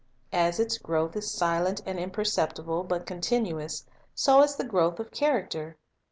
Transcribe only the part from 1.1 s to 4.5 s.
is silent and imperceptible, but con tinuous, so